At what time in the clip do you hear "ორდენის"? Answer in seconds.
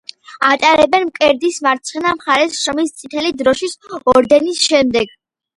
4.15-4.65